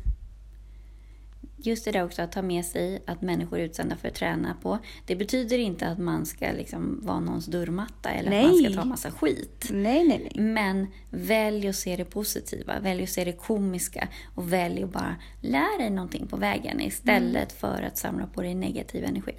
[1.56, 4.56] just det där också att ta med sig att människor är utsända för att träna
[4.62, 4.78] på.
[5.06, 8.72] Det betyder inte att man ska liksom vara någons dörrmatta eller att man Nej.
[8.72, 9.68] ska ta massa skit.
[9.70, 10.44] Nej, nej, nej.
[10.44, 15.16] Men välj att se det positiva, välj att se det komiska och välj att bara
[15.40, 19.34] lära dig någonting på vägen istället för att samla på dig negativ energi.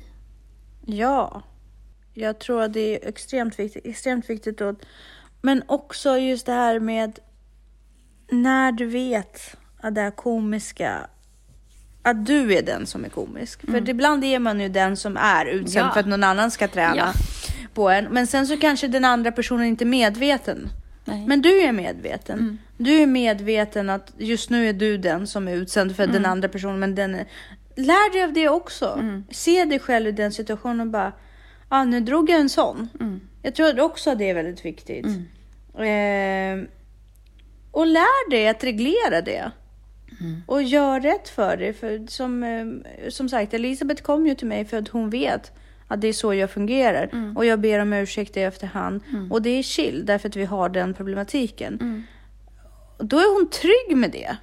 [0.86, 1.44] Ja.
[2.14, 3.86] Jag tror att det är extremt viktigt.
[3.86, 4.76] Extremt viktigt att,
[5.42, 7.20] men också just det här med
[8.32, 11.08] när du vet att det här komiska
[12.04, 13.62] att du är den som är komisk.
[13.72, 15.94] För ibland är man ju den som är utsänd Ja.
[15.94, 17.14] för att någon annan ska träna Ja.
[17.74, 18.06] på en.
[18.06, 20.70] Men sen så kanske den andra personen inte är medveten.
[21.06, 21.26] Nej.
[21.28, 22.58] Men du är medveten.
[22.78, 26.50] Du är medveten att just nu är du den som är utsänd för den andra
[26.50, 26.80] personen.
[26.80, 27.26] Men den är...
[27.76, 29.04] Lär dig av det också.
[29.32, 31.12] Se dig själv i den situationen och bara,
[31.72, 32.90] ah, nu drog jag en sån.
[33.42, 35.06] Jag tror också att det är väldigt viktigt.
[35.76, 36.68] Eh,
[37.72, 39.52] och lär dig att reglera det.
[40.48, 41.74] Och gör rätt för dig.
[41.74, 42.66] För som, eh,
[43.10, 45.52] som sagt, Elisabeth kom ju till mig för att hon vet
[45.88, 47.10] att det är så jag fungerar.
[47.36, 49.02] Och jag ber om ursäkt i efterhand.
[49.30, 51.78] Och det är chill därför att vi har den problematiken.
[52.98, 54.38] Och då är hon trygg med det.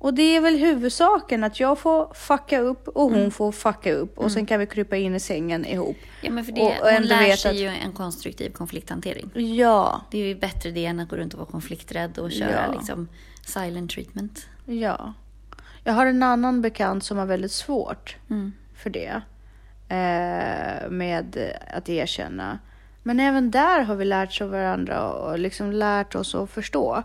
[0.00, 4.18] Och det är väl huvudsaken att jag får fucka upp och hon får fucka upp.
[4.18, 5.96] Och sen kan vi krypa in i sängen ihop.
[6.22, 9.30] Ja, men för det, Och- och hon lär sig att- ju en konstruktiv konflikthantering.
[9.56, 12.66] Ja, Det är ju bättre det än att gå runt och vara konflikträdd och köra
[12.66, 12.72] Ja.
[12.72, 13.08] liksom
[13.46, 14.46] silent treatment.
[14.64, 15.12] ja.
[15.84, 18.52] Jag har en annan bekant som har väldigt svårt Mm.
[18.76, 19.20] för det.
[19.88, 21.36] Eh, med
[21.74, 22.58] att erkänna.
[23.02, 27.02] Men även där har vi lärt oss av varandra och liksom lärt oss att förstå.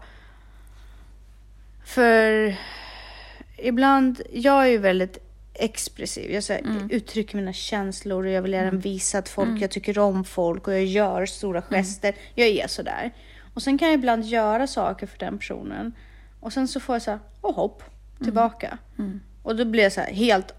[1.86, 2.56] För
[3.64, 5.18] ibland, jag är ju väldigt
[5.54, 6.32] expressiv.
[6.32, 10.00] Jag så här, uttrycker mina känslor och jag vill gärna visa att folk, jag tycker
[10.00, 12.16] om folk och jag gör stora gester.
[12.36, 13.12] Jag är sådär.
[13.54, 15.94] Och sen kan jag ibland göra saker för den personen.
[16.40, 17.84] Och sen så får jag så här, oh, hopp,
[18.24, 18.78] tillbaka.
[19.44, 20.54] Och då blir jag så här helt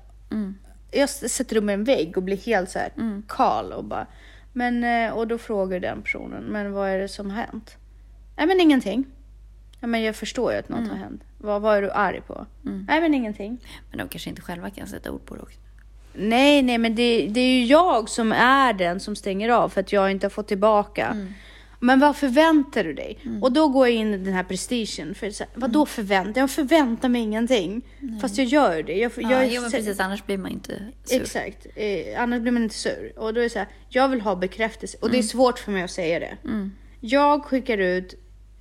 [0.94, 2.92] jag sätter upp en vägg och blir helt så här
[3.28, 4.06] kal och bara.
[4.52, 7.76] Men, eh, och då frågar den personen, men vad är det som har hänt?
[8.36, 9.04] Nej men ingenting.
[9.80, 11.22] Ja, men jag förstår ju att något har hänt.
[11.44, 12.46] Vad, vad är du arg på?
[12.62, 13.59] Nej men ingenting.
[13.90, 15.59] Men de kanske inte själva kan sätta ord på det också.
[16.16, 19.80] Nej, nej, men det, det är ju jag som är den som stänger av för
[19.80, 21.16] att jag inte har fått tillbaka.
[21.80, 23.18] Men vad förväntar du dig?
[23.42, 25.14] Och då går jag in i den här prestigen.
[25.14, 27.83] För så här, vad då förväntar Jag förväntar mig ingenting.
[28.20, 28.92] Fast jag gör det.
[28.94, 31.20] Jag, Ja, jag, jo, men precis, annars blir man inte sur.
[31.22, 31.66] Exakt.
[31.76, 33.12] Eh, annars blir man inte sur.
[33.16, 34.98] Och då är det så här, jag vill ha bekräftelse.
[35.00, 35.28] Och det är Mm.
[35.28, 36.37] svårt för mig att säga det.
[37.00, 38.14] Jag skickar ut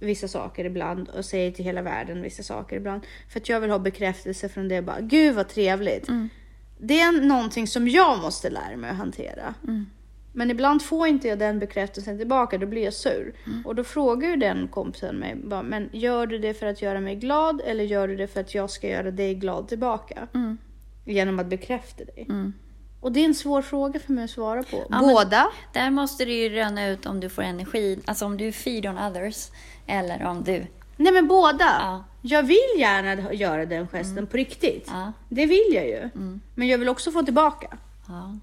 [0.04, 3.02] vissa saker ibland och säger till hela världen vissa saker ibland.
[3.30, 4.82] För att jag vill ha bekräftelse från det.
[4.82, 6.10] Bara, Gud vad trevligt.
[6.10, 6.30] Mm.
[6.80, 9.54] Det är någonting som jag måste lära mig att hantera.
[9.64, 9.86] Mm.
[10.36, 13.36] Men ibland får inte jag den bekräftelsen tillbaka, då blir jag sur.
[13.46, 13.66] Mm.
[13.66, 17.00] Och då frågar ju den kompisen mig, bara, men gör du det för att göra
[17.00, 20.28] mig glad eller gör du det för att jag ska göra dig glad tillbaka?
[20.34, 20.58] Mm.
[21.06, 22.28] Genom att bekräfta dig.
[23.02, 24.86] Och det är en svår fråga för mig att svara på.
[24.90, 25.48] men- Båda?
[25.74, 28.98] Där måste du ju röna ut om du får energi, alltså om du feed on
[28.98, 29.52] others
[29.88, 30.66] eller om du...
[30.98, 31.66] Nej men båda.
[31.80, 32.04] Ja.
[32.22, 34.88] Jag vill gärna göra den gesten på riktigt.
[34.88, 35.12] Ja.
[35.30, 36.10] Det vill jag ju.
[36.56, 37.68] Men jag vill också få tillbaka.
[38.08, 38.38] Ja.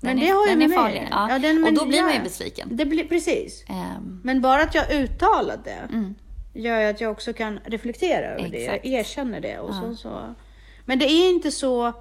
[0.00, 0.78] Men Den det är, har den med mig.
[0.78, 1.08] farlig.
[1.10, 1.30] Ja.
[1.30, 2.68] Ja, den- och men då blir man ju besviken.
[2.72, 3.64] Det blir, precis.
[3.68, 5.88] Ehm, Men bara att jag uttalat det
[6.54, 8.64] gör ju att jag också kan reflektera över det.
[8.66, 8.84] Exakt.
[8.84, 9.58] Jag erkänner det.
[9.58, 10.34] Och så, så.
[10.84, 11.92] Men det är inte så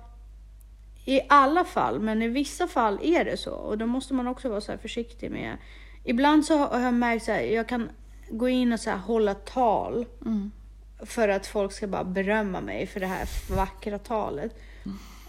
[1.05, 3.51] i alla fall, men i vissa fall är det så.
[3.53, 5.57] Och då måste man också vara så försiktig med.
[6.03, 7.89] Ibland så har jag märkt att jag kan
[8.29, 10.05] gå in och så här hålla tal.
[10.99, 14.55] För att folk ska bara berömma mig för det här vackra talet.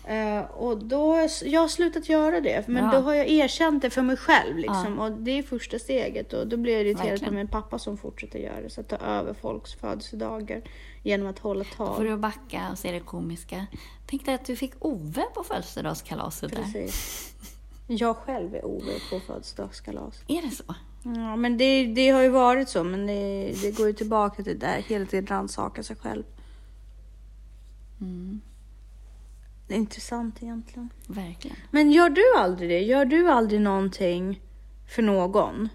[0.06, 2.68] Eh, och då har jag, har slutat göra det.
[2.68, 2.98] Men Bra.
[2.98, 4.56] då har jag erkänt det för mig själv.
[4.58, 6.32] Liksom, Och det är första steget.
[6.32, 7.32] Och då blir jag irriterad Verkligen.
[7.32, 8.70] på min pappa som fortsätter göra det.
[8.70, 10.62] Så att ta över folks födelsedagar
[11.02, 12.04] genom att hålla får tal.
[12.04, 13.66] du backa och se det komiska.
[14.06, 16.62] Tänk dig att du fick Ove på födelsedagskalaset där.
[16.62, 17.34] Precis.
[17.86, 20.22] Jag själv är Ove på födelsedagskalas.
[20.28, 20.74] Är det så?
[21.14, 24.58] Ja, men det, det har ju varit så, men det, det går ju tillbaka till
[24.58, 26.24] det där hela tiden rannsaka sig själv.
[28.00, 28.40] Mm.
[29.66, 30.90] Det är intressant egentligen.
[31.06, 31.56] Verkligen.
[31.70, 32.80] Men gör du aldrig det?
[32.80, 34.40] Gör du aldrig någonting
[34.88, 35.68] för någon?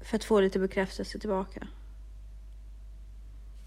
[0.00, 1.66] För att få lite bekräftelse tillbaka?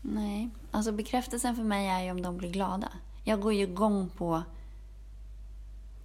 [0.02, 2.90] Nej, alltså bekräftelsen för mig är ju om de blir glada.
[3.24, 4.44] Jag går ju igång på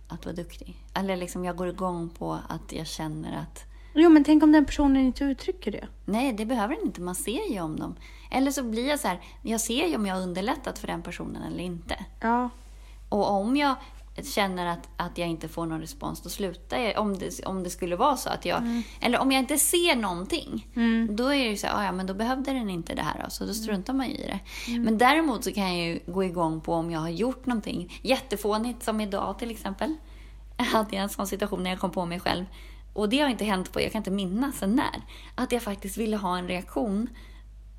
[0.08, 0.76] att vara duktig.
[0.94, 3.64] Eller liksom jag går igång på att jag känner att
[4.00, 5.86] Jo, men tänk om den personen inte uttrycker det?
[6.04, 7.00] Nej, det behöver den inte.
[7.00, 7.96] Man ser ju om dem.
[8.30, 11.02] Eller så blir jag så här, jag ser ju om jag har underlättat för den
[11.02, 12.04] personen eller inte.
[12.20, 12.50] Ja.
[13.08, 13.74] Och om jag
[14.22, 16.98] känner att, att jag inte får någon respons, då slutar jag.
[16.98, 18.58] Om det, om det skulle vara så att jag...
[18.58, 18.82] Mm.
[19.00, 20.66] Eller om jag inte ser någonting,
[21.10, 23.26] då är det ju så här, "Ah, ja men då behövde den inte det här.
[23.28, 24.40] Så då struntar man ju i det.
[24.70, 24.82] Mm.
[24.82, 28.82] Men däremot så kan jag ju gå igång på om jag har gjort någonting jättefånigt,
[28.82, 29.94] som idag till exempel.
[30.56, 32.44] Jag hade en sån situation när jag kom på mig själv.
[32.98, 35.02] Och det har inte hänt på, jag kan inte minnas sen när.
[35.34, 37.08] Att jag faktiskt ville ha en reaktion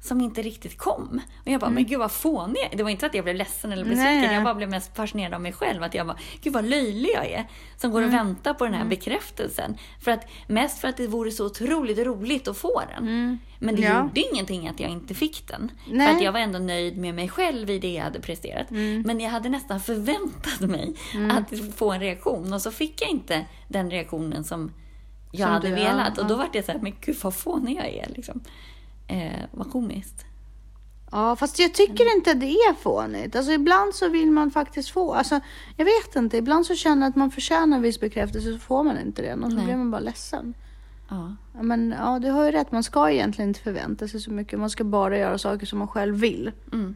[0.01, 1.21] som inte riktigt kom.
[1.45, 2.69] Och jag bara, men gud vad fånig.
[2.77, 4.07] Det var inte att jag blev ledsen eller besviken.
[4.07, 4.21] Mm.
[4.25, 4.33] Nej.
[4.35, 5.83] Jag bara blev mest fascinerad av mig själv.
[5.83, 7.45] Att jag bara, gud vad löjlig jag är.
[7.77, 8.25] Som går och Mm.
[8.27, 9.77] väntar på den här bekräftelsen.
[10.01, 13.05] För att, mest för att det vore så otroligt roligt att få den.
[13.59, 13.95] Men det Mm.
[13.97, 14.03] Ja.
[14.03, 15.71] gjorde ingenting att jag inte fick den.
[15.91, 16.07] Nej.
[16.07, 18.71] För att jag var ändå nöjd med mig själv i det jag hade presterat.
[18.71, 19.01] Mm.
[19.01, 20.95] Men jag hade nästan förväntat mig
[21.31, 22.53] att få en reaktion.
[22.53, 24.71] Och så fick jag inte den reaktionen som
[25.31, 26.13] jag Som hade du- velat.
[26.17, 28.09] ja, och då var det så här, men gud vad fånig jag är.
[28.15, 28.39] Liksom.
[29.07, 30.25] Eh, vad komiskt.
[31.11, 33.35] Ja, fast jag tycker inte att det är fånigt.
[33.35, 35.39] Alltså ibland så vill man faktiskt få, alltså
[35.77, 38.99] jag vet inte, ibland så känner jag att man förtjänar viss bekräftelse så får man
[38.99, 39.65] inte det och så Nej.
[39.65, 40.53] blir man bara ledsen.
[41.09, 44.59] Ja, Men ja, du har ju rätt, man ska egentligen inte förvänta sig så mycket.
[44.59, 46.51] Man ska bara göra saker som man själv vill.
[46.73, 46.95] Mm.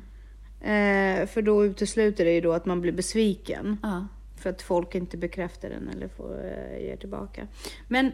[0.61, 3.77] Eh, för då utesluter det ju då att man blir besviken.
[3.83, 4.07] ja,
[4.43, 7.47] För att folk inte bekräftar den eller får eh, ger tillbaka.
[7.87, 8.11] Men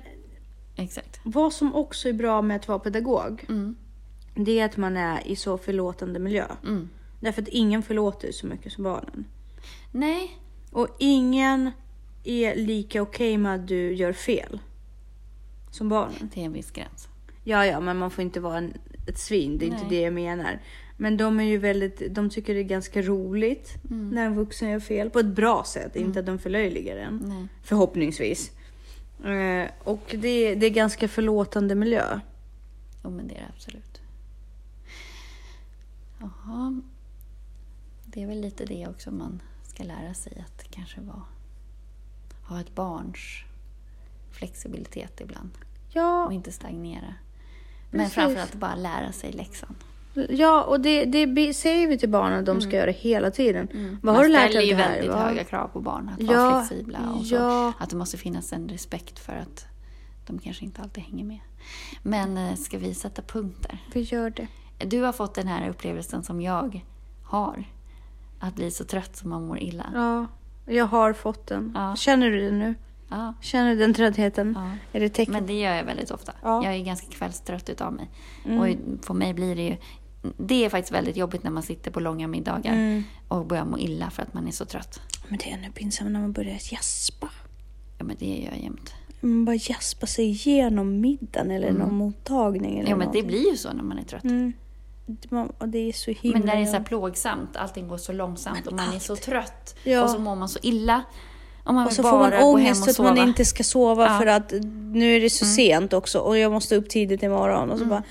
[0.75, 1.19] exakt.
[1.23, 3.75] vad som också är bra med att vara pedagog, Mm.
[4.35, 6.45] det är att man är i så förlåtande miljö.
[6.63, 6.89] Mm.
[7.19, 9.25] Därför att ingen förlåter så mycket som barnen.
[9.91, 10.37] Nej,
[10.71, 11.71] Och ingen
[12.23, 14.59] är lika okej med att du gör fel.
[15.71, 16.29] Som barnen.
[16.29, 17.07] till en viss gräns.
[17.43, 18.73] Ja, ja, men man får inte vara en,
[19.07, 19.57] ett svin.
[19.57, 19.89] Det är inte Nej.
[19.89, 20.59] det jag menar.
[21.01, 24.09] Men de är ju väldigt, de tycker det är ganska roligt Mm.
[24.09, 25.09] när en vuxen gör fel.
[25.09, 27.17] På ett bra sätt, inte att de förlöjligar en.
[27.25, 27.47] Nej.
[27.63, 28.51] Förhoppningsvis.
[29.25, 32.19] Eh, och det, det är ganska förlåtande miljö.
[33.03, 34.01] Jo, men det är det absolut.
[36.19, 36.81] Jaha.
[38.05, 41.23] Det är väl lite det också man ska lära sig att kanske vara,
[42.43, 43.43] ha ett barns
[44.31, 47.13] flexibilitet ibland och Ja, inte stagnera.
[47.91, 48.13] Men Precis.
[48.13, 49.75] framförallt bara lära sig läxan.
[50.29, 53.67] Ja och det, det säger vi till barnen att de ska göra hela tiden.
[53.71, 53.99] Vad Mm.
[54.03, 54.91] Man har du lärt dig ställer av ju det här?
[54.91, 57.35] väldigt Vad- höga krav på barn att Ja, vara flexibla och så.
[57.35, 57.73] ja.
[57.79, 59.65] Att det måste finnas en respekt för att
[60.27, 61.39] de kanske inte alltid hänger med.
[62.03, 63.77] Men eh, ska vi sätta punkt där?
[63.93, 64.47] Vi gör det.
[64.85, 66.81] Du har fått den här upplevelsen som jag
[67.23, 67.63] har.
[68.39, 69.85] Att bli så trött som man mår illa.
[69.93, 70.25] Ja,
[70.73, 71.71] jag har fått den.
[71.75, 71.95] Ja.
[71.95, 72.75] Känner du det nu?
[73.11, 74.53] Ja, Känner du den tröttheten?
[74.57, 74.97] ja.
[74.97, 75.33] Är det tecken?
[75.33, 76.31] Men det gör jag väldigt ofta.
[76.41, 76.53] Ja.
[76.57, 76.65] Mm.
[76.71, 78.09] Jag är ganska kvällstrött utav mig.
[78.45, 79.77] Och för mig blir det ju...
[80.37, 83.03] Det är faktiskt väldigt jobbigt när man sitter på långa middagar Mm.
[83.27, 85.01] och börjar må illa för att man är så trött.
[85.27, 87.29] Men det är ännu pinsamt när man börjar gäspa.
[87.97, 88.93] Ja, men det gör jag jämt.
[89.21, 92.79] Man bara gäspar sig igenom middagen eller någon mottagning.
[92.79, 93.27] Eller Ja, men det någonting.
[93.27, 94.23] blir ju så när man är trött.
[94.23, 94.53] Mm.
[95.05, 96.37] Det- man- Och det är så himla...
[96.37, 99.15] Men när det är så här plågsamt, allting går så långsamt och man är så
[99.15, 100.03] trött Ja.
[100.03, 101.01] och så mår man så illa.
[101.63, 104.07] Och man Och så får man ångest att man inte ska sova Ja.
[104.09, 104.19] Mm.
[104.19, 104.53] för att
[104.93, 107.69] nu är det så sent också och jag måste upp tidigt imorgon.
[107.69, 108.03] Och så bara,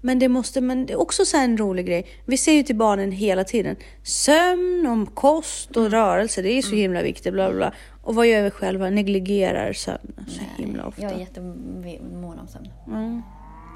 [0.00, 2.06] men det måste, men det är också så en rolig grej.
[2.26, 5.86] Vi säger ju till barnen hela tiden, sömn, om kost Mm.
[5.86, 7.32] och rörelse, det är så himla viktigt.
[7.32, 7.72] Bla, bla, bla.
[8.02, 8.90] Och vad gör vi själva?
[8.90, 11.02] Negligerar sömnen så himla ofta.
[11.02, 12.68] Jag är jättemån om sömn.
[12.86, 13.22] Mm.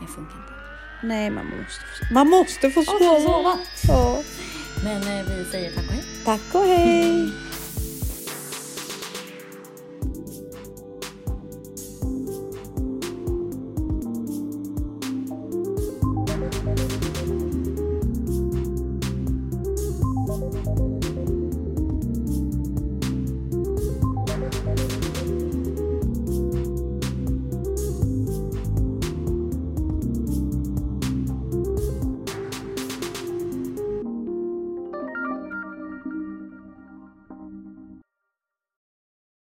[0.01, 0.53] Det funkar inte.
[1.07, 3.21] Nej, man måste få, man måste få få sova.
[3.21, 3.59] sova.
[3.89, 4.19] Ja.
[4.85, 6.03] Men eh, vi säger tack och hej.
[6.25, 7.33] Tack och hej!